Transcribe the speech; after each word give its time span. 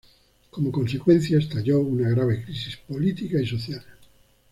Como 0.49 0.71
consecuencia 0.71 1.37
estalló 1.37 1.79
una 1.81 2.09
grave 2.09 2.43
crisis 2.43 2.75
política 2.75 3.39
y 3.39 3.45
social. 3.45 3.85